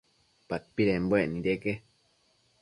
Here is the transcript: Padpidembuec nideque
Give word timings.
Padpidembuec 0.53 1.29
nideque 1.35 1.73